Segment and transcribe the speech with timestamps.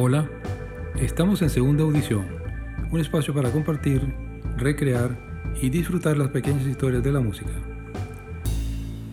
[0.00, 0.30] Hola,
[1.00, 2.24] estamos en Segunda Audición,
[2.92, 4.00] un espacio para compartir,
[4.56, 5.18] recrear
[5.60, 7.50] y disfrutar las pequeñas historias de la música.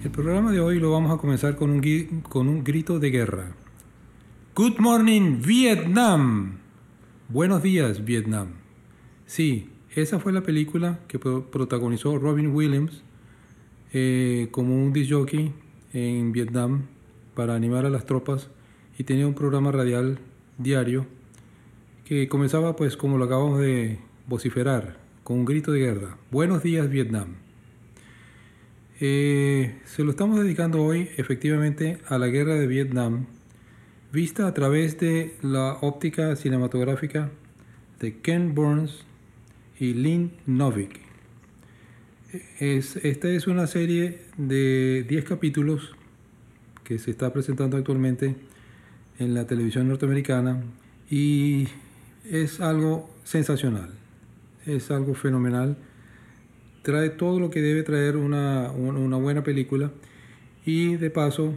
[0.04, 1.82] El programa de hoy lo vamos a comenzar con un,
[2.22, 3.56] con un grito de guerra.
[4.54, 6.60] Good morning, Vietnam.
[7.30, 8.50] Buenos días, Vietnam.
[9.26, 13.02] Sí, esa fue la película que pro- protagonizó Robin Williams
[13.92, 15.52] eh, como un disc jockey
[15.94, 16.84] en Vietnam
[17.34, 18.52] para animar a las tropas
[19.00, 20.20] y tenía un programa radial
[20.58, 21.06] diario
[22.06, 26.18] que comenzaba pues como lo acabamos de vociferar con un grito de guerra.
[26.32, 27.36] Buenos días Vietnam.
[29.02, 33.26] Eh, se lo estamos dedicando hoy efectivamente a la guerra de Vietnam
[34.14, 37.32] vista a través de la óptica cinematográfica
[38.00, 39.04] de Ken Burns
[39.80, 41.02] y Lynn Novick.
[42.60, 45.96] Es, esta es una serie de 10 capítulos
[46.84, 48.36] que se está presentando actualmente
[49.20, 50.62] en la televisión norteamericana
[51.10, 51.68] y
[52.30, 53.90] es algo sensacional,
[54.66, 55.78] es algo fenomenal.
[56.82, 59.92] Trae todo lo que debe traer una, un- una buena película
[60.66, 61.54] y de paso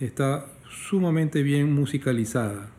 [0.00, 0.46] está
[0.88, 2.70] sumamente bien musicalizada.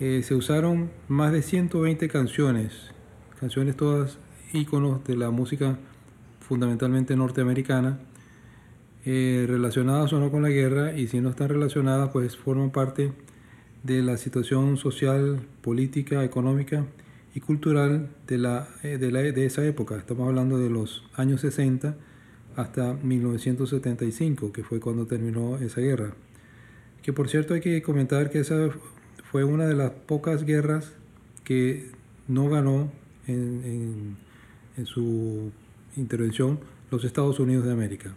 [0.00, 2.72] Eh, se usaron más de 120 canciones,
[3.38, 4.18] canciones todas
[4.52, 5.78] íconos de la música
[6.40, 7.98] fundamentalmente norteamericana,
[9.04, 13.12] eh, relacionadas o no con la guerra, y si no están relacionadas, pues forman parte
[13.82, 16.86] de la situación social, política, económica
[17.34, 19.96] y cultural de, la, eh, de, la- de esa época.
[19.96, 21.96] Estamos hablando de los años 60
[22.56, 26.12] hasta 1975, que fue cuando terminó esa guerra.
[27.02, 28.68] Que por cierto hay que comentar que esa
[29.30, 30.92] fue una de las pocas guerras
[31.44, 31.90] que
[32.28, 32.92] no ganó
[33.26, 34.16] en, en-
[34.76, 35.50] en su
[35.96, 38.14] intervención los Estados Unidos de América.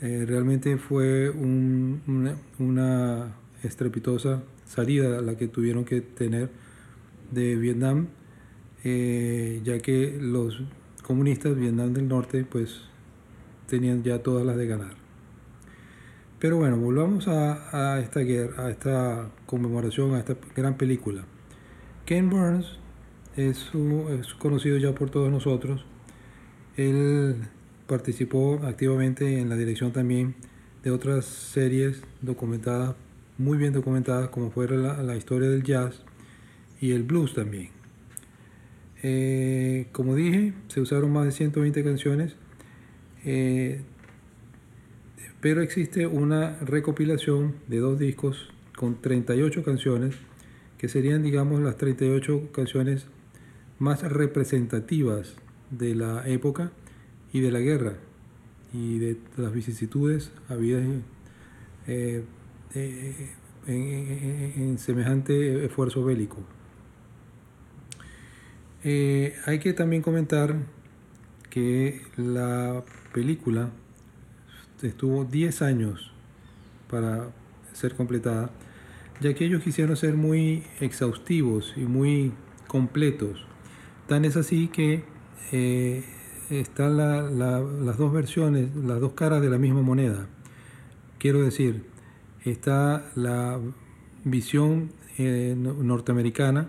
[0.00, 4.42] Eh, realmente fue un- una, una estrepitosa
[4.72, 6.50] salida la que tuvieron que tener
[7.30, 8.08] de Vietnam,
[8.84, 10.62] eh, ya que los
[11.02, 12.82] comunistas Vietnam del Norte pues
[13.66, 14.94] tenían ya todas las de ganar.
[16.38, 21.24] Pero bueno, volvamos a, a esta guerra, a esta conmemoración, a esta gran película.
[22.04, 22.78] Ken Burns
[23.36, 23.70] es,
[24.18, 25.84] es conocido ya por todos nosotros.
[26.76, 27.36] Él
[27.86, 30.34] participó activamente en la dirección también
[30.82, 32.96] de otras series documentadas,
[33.42, 36.02] muy bien documentadas, como fuera la, historia del jazz
[36.80, 37.70] y el blues también.
[39.02, 42.36] Eh, como dije, se usaron más de 120 canciones,
[43.24, 43.80] eh,
[45.40, 50.14] pero existe una recopilación de dos discos con 38 canciones,
[50.78, 53.06] que serían, digamos, las 38 canciones
[53.78, 55.34] más representativas
[55.70, 56.70] de la época
[57.32, 57.94] y de la guerra
[58.72, 60.84] y de las vicisitudes habidas
[61.88, 62.22] eh,
[62.74, 63.30] eh,
[63.66, 66.38] en, en- semejante esfuerzo bélico.
[68.84, 70.56] Eh, hay que también comentar
[71.50, 73.70] que la película
[74.82, 76.10] estuvo 10 años
[76.90, 77.30] para
[77.72, 78.50] ser completada,
[79.20, 82.32] ya que ellos quisieron ser muy exhaustivos y muy
[82.66, 83.46] completos.
[84.08, 85.04] Tan es así que
[85.52, 86.04] eh,
[86.50, 90.26] están la- la- las dos versiones, las dos caras de la misma moneda.
[91.18, 91.84] Quiero decir,
[92.44, 93.58] está la
[94.24, 96.68] visión eh, no- norteamericana,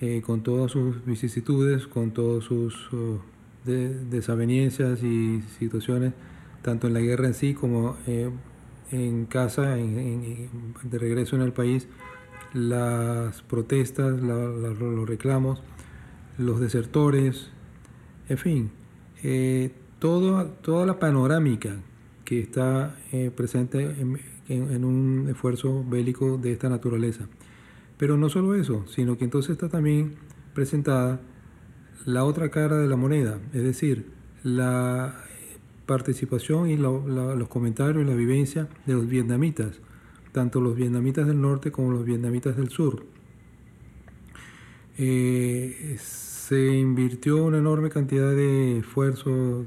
[0.00, 3.18] eh, con todas sus vicisitudes, con todas sus uh,
[3.64, 6.12] de- desavenencias y situaciones,
[6.62, 8.30] tanto en la guerra en sí como eh,
[8.90, 10.48] en casa, en-
[10.82, 11.88] de regreso en el país,
[12.52, 15.62] las protestas, la- los reclamos,
[16.38, 17.50] los desertores,
[18.28, 18.70] en fin,
[19.98, 21.76] todo- toda la panorámica
[22.24, 22.96] que está
[23.36, 24.18] presente en,
[24.52, 27.28] en- un esfuerzo bélico de esta naturaleza.
[27.98, 30.14] Pero no solo eso, sino que entonces está también
[30.54, 31.20] presentada
[32.04, 34.06] la otra cara de la moneda, es decir,
[34.42, 35.14] la
[35.86, 39.80] participación y los comentarios y la vivencia de los vietnamitas,
[40.32, 43.04] tanto los vietnamitas del norte como los vietnamitas del sur.
[44.98, 49.64] Eh, se invirtió una enorme cantidad de esfuerzo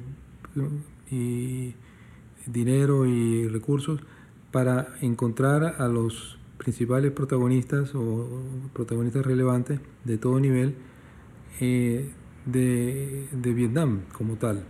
[1.10, 1.74] y
[2.46, 4.02] dinero y recursos
[4.56, 8.42] para encontrar a los principales protagonistas o
[8.72, 10.75] protagonistas relevantes de todo nivel
[11.60, 12.10] eh,
[12.46, 14.63] de, de Vietnam como tal.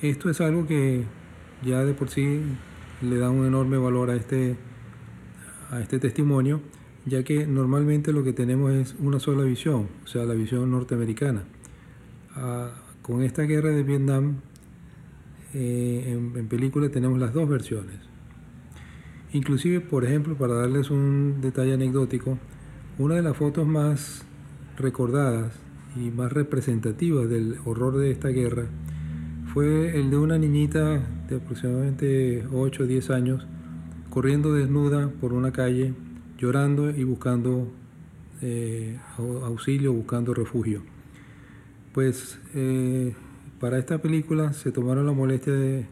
[0.00, 1.02] Esto es algo que
[1.64, 2.40] ya de por sí
[3.02, 4.54] le da un enorme valor a este,
[5.72, 6.60] a este testimonio,
[7.04, 11.42] ya que normalmente lo que tenemos es una sola visión, o sea, la visión norteamericana.
[12.36, 12.70] Ah,
[13.02, 14.36] con esta guerra de Vietnam,
[15.52, 18.06] eh, en, en película tenemos las dos versiones.
[19.36, 22.38] Inclusive, por ejemplo, para darles un detalle anecdótico,
[22.98, 24.24] una de las fotos más
[24.78, 25.52] recordadas
[25.94, 28.64] y más representativas del horror de esta guerra
[29.52, 33.46] fue el de una niñita de aproximadamente 8 o 10 años
[34.08, 35.92] corriendo desnuda por una calle,
[36.38, 37.68] llorando y buscando
[38.40, 40.80] eh, auxilio, buscando refugio.
[41.92, 43.14] Pues eh,
[43.60, 45.86] para esta película se tomaron la molestia de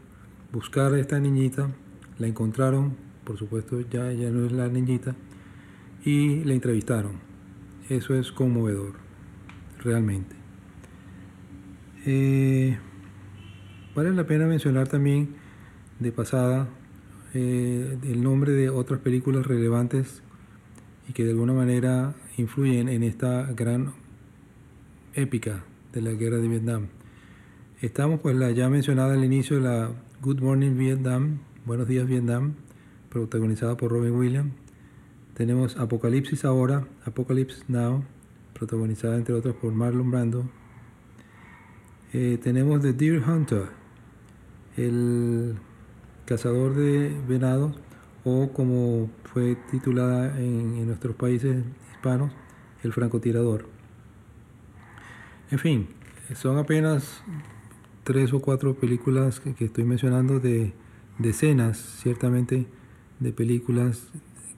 [0.51, 1.69] buscar a esta niñita,
[2.17, 5.15] la encontraron, por supuesto ya, ya no es la niñita,
[6.05, 7.13] y la entrevistaron.
[7.89, 8.93] Eso es conmovedor,
[9.83, 10.35] realmente.
[12.05, 12.77] Eh,
[13.95, 15.29] vale la pena mencionar también
[15.99, 16.67] de pasada
[17.33, 20.21] eh, el nombre de otras películas relevantes
[21.09, 23.93] y que de alguna manera influyen en esta gran
[25.15, 25.63] épica
[25.93, 26.87] de la guerra de Vietnam.
[27.81, 29.91] Estamos pues la ya mencionada al inicio la
[30.21, 32.53] Good Morning Vietnam, Buenos días Vietnam,
[33.15, 34.51] protagonizada por Robin Williams.
[35.35, 38.03] Tenemos Apocalipsis ahora, Apocalypse Now,
[38.53, 40.43] protagonizada entre otros por Marlon Brando.
[42.11, 43.67] Eh, tenemos The Deer Hunter,
[44.75, 45.55] el
[46.25, 47.73] cazador de venados,
[48.25, 51.63] o como fue titulada en nuestros países
[51.93, 52.33] hispanos,
[52.83, 53.65] el francotirador.
[55.51, 55.87] En fin,
[56.33, 57.23] son apenas
[58.03, 60.73] tres o cuatro películas que, estoy mencionando de
[61.17, 62.67] decenas, ciertamente,
[63.19, 64.07] de películas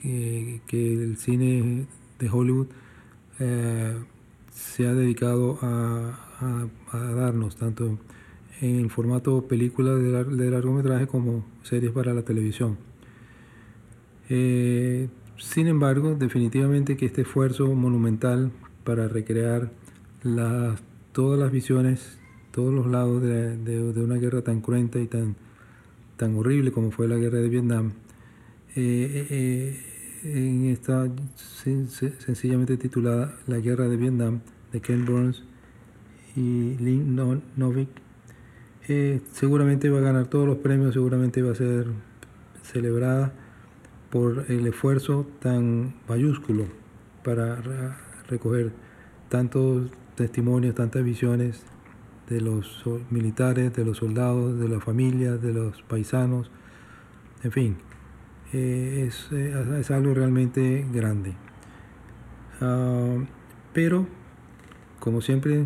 [0.02, 1.86] que, el cine
[2.20, 2.68] de Hollywood
[3.40, 3.96] eh,
[4.52, 7.98] se ha dedicado a, darnos, tanto
[8.62, 12.78] en formato película de, largometraje como series para la televisión.
[14.30, 18.52] Eh, sin embargo, definitivamente que este esfuerzo monumental
[18.84, 19.72] para recrear
[20.24, 20.82] las,
[21.12, 22.18] todas las visiones
[22.58, 25.36] todos los lados de, una guerra tan cruenta y tan,
[26.16, 27.92] tan horrible como fue la guerra de Vietnam,
[28.80, 29.82] eh, eh,
[30.24, 31.08] en esta
[32.20, 34.42] sencillamente titulada La guerra de Vietnam
[34.72, 35.44] de Ken Burns
[36.36, 37.90] y Lynn Novick,
[38.88, 41.88] eh, seguramente va a ganar todos los premios, seguramente va a ser
[42.62, 43.34] celebrada
[44.12, 46.66] por el esfuerzo tan mayúsculo
[47.24, 47.98] para
[48.30, 48.74] recoger
[49.30, 51.66] tantos testimonios, tantas visiones
[52.30, 56.52] de los militares, de los soldados, de las familias, de los paisanos,
[57.44, 57.78] en fin,
[58.54, 61.34] eh, eh, es, algo realmente grande.
[62.62, 63.18] Ah,
[63.74, 64.08] pero,
[65.00, 65.66] como siempre,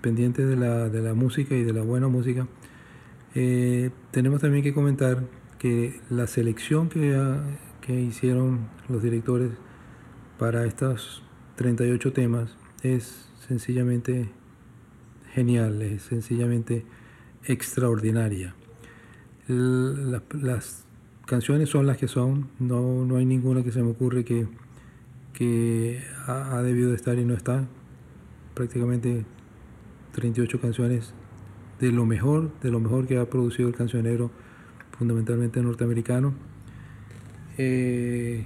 [0.00, 2.46] pendiente de la, música y de la buena música,
[3.34, 5.24] eh, tenemos también que comentar
[5.58, 7.16] que la selección que,
[7.82, 9.50] que hicieron los directores
[10.38, 11.22] para estos
[11.56, 14.30] 38 temas es sencillamente
[15.34, 16.86] genial, es sencillamente
[17.44, 18.54] extraordinaria.
[19.46, 20.86] las
[21.30, 24.48] canciones son las que son, no, no hay ninguna que se me ocurre que,
[25.32, 27.68] que ha, debido de estar y no está.
[28.54, 29.24] Prácticamente
[30.10, 31.14] 38 canciones
[31.78, 34.32] de lo mejor, de lo mejor que ha producido el cancionero
[34.98, 36.34] fundamentalmente norteamericano.
[37.58, 38.44] Eh,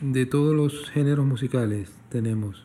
[0.00, 2.64] de todos los géneros musicales tenemos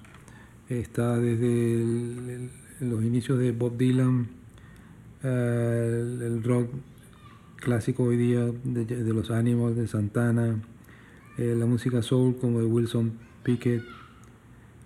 [0.69, 2.51] está desde
[2.81, 4.27] los inicios de Bob Dylan,
[5.23, 6.69] eh, el, rock
[7.57, 10.61] clásico hoy día de, los ánimos de Santana,
[11.37, 13.83] eh, la música soul como de Wilson Pickett,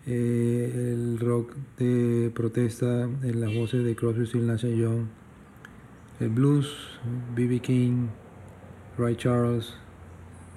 [0.08, 5.06] eh, el rock de protesta en las voces de Crosby, Stills, Nash Young,
[6.20, 7.00] el blues,
[7.36, 7.60] B.B.
[7.60, 8.08] King,
[8.98, 9.74] Ray Charles,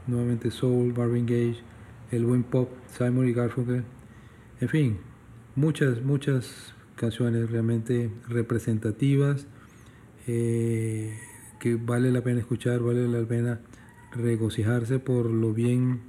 [0.07, 1.63] nuevamente soul, Marvin Gage,
[2.11, 3.85] el buen pop, Simon y Garfunkel,
[4.61, 4.99] en fin,
[5.57, 9.47] muchas, muchas canciones realmente representativas
[10.27, 11.19] eh,
[11.59, 13.61] que vale la pena escuchar, vale la pena
[14.13, 16.01] regocijarse por lo bien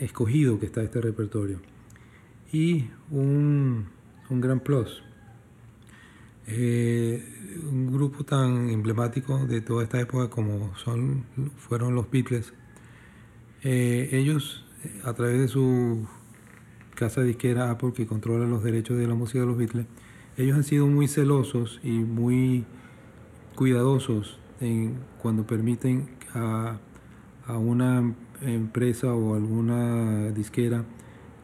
[0.00, 1.60] escogido que está este repertorio.
[2.52, 3.86] Y un,
[4.28, 5.02] gran plus.
[6.46, 7.22] Eh,
[7.70, 11.24] un grupo tan emblemático de toda esta época como son,
[11.56, 12.52] fueron los Beatles,
[13.62, 14.64] eh, ellos
[15.04, 16.06] a través de su
[16.94, 19.86] casa disquera Apple que controla los derechos de la música de los Beatles,
[20.36, 22.64] ellos han sido muy celosos y muy
[23.54, 26.78] cuidadosos en cuando permiten a,
[27.48, 30.84] una empresa o alguna disquera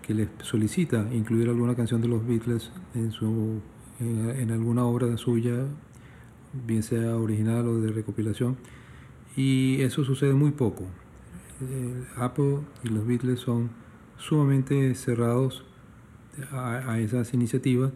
[0.03, 3.61] que les solicita incluir alguna canción de los Beatles en, su,
[4.00, 5.67] en, alguna obra suya,
[6.67, 8.57] bien sea original o de recopilación,
[9.37, 10.85] y eso sucede muy poco.
[11.61, 13.71] Eh, Apple y los Beatles son
[14.17, 15.65] sumamente cerrados
[16.53, 17.93] a, esas iniciativas,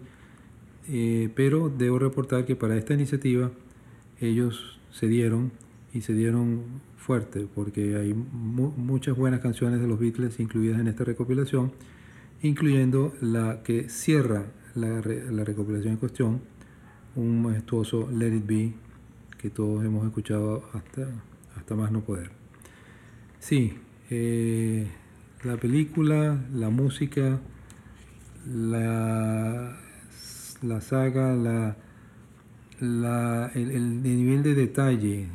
[0.88, 3.52] eh, pero debo reportar que para esta iniciativa
[4.22, 5.52] ellos se dieron
[5.92, 6.62] y se dieron
[6.96, 11.72] fuerte porque hay muchas buenas canciones de los Beatles incluidas en esta recopilación,
[12.42, 16.40] incluyendo la que cierra la, la recopilación en cuestión,
[17.16, 18.72] un majestuoso Let It Be
[19.42, 21.08] que todos hemos escuchado hasta,
[21.56, 22.30] hasta más no poder.
[23.40, 23.74] Sí,
[24.08, 24.86] eh,
[25.42, 27.40] la película, la música,
[28.46, 29.76] la,
[30.62, 31.76] la saga, la,
[32.80, 35.26] la, el, nivel de detalle,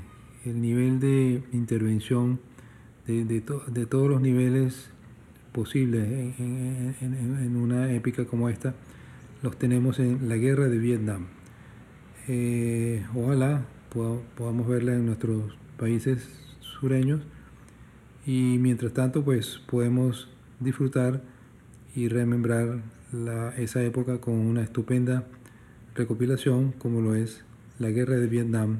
[0.46, 2.39] el nivel de intervención
[3.06, 4.89] de, de, de todos los niveles
[5.51, 6.08] posibles
[6.39, 8.75] en, en, una épica como esta,
[9.41, 11.27] los tenemos en la guerra de Vietnam.
[12.27, 13.65] Eh, ojalá
[14.36, 16.29] podamos verla en nuestros países
[16.60, 17.22] sureños
[18.25, 20.29] y mientras tanto pues podemos
[20.60, 21.24] disfrutar
[21.96, 22.82] y remembrar
[23.58, 25.25] esa época con una estupenda
[25.97, 27.43] recopilación como lo es
[27.79, 28.79] la guerra de Vietnam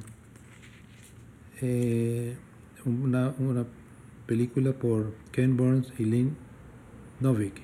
[1.62, 2.38] eh,
[2.86, 3.66] una, una,
[4.26, 6.36] película por Ken Burns y Lynn
[7.20, 7.62] Novick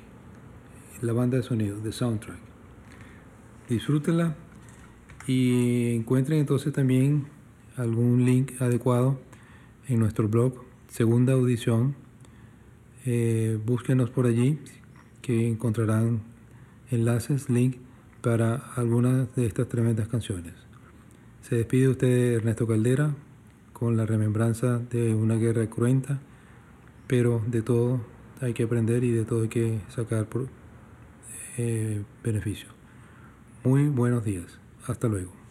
[1.01, 2.39] la banda de sonido, de soundtrack
[3.69, 4.35] disfrútenla
[5.27, 7.27] y encuentren entonces también
[7.77, 9.19] algún link adecuado
[9.87, 11.95] en nuestro blog Segunda Audición.
[13.05, 14.59] Eh, búsquenos por allí
[15.21, 16.21] que encontrarán
[16.91, 17.77] enlaces, link
[18.23, 20.53] para algunas de estas tremendas canciones.
[21.41, 23.13] Se despide usted Ernesto Caldera
[23.73, 26.19] con la remembranza de una guerra cruenta,
[27.05, 27.99] pero de todo
[28.39, 30.47] hay que aprender y de todo hay que sacar por,
[31.57, 32.69] eh, beneficio.
[33.65, 34.57] Muy buenos días.
[34.87, 35.42] Hasta luego.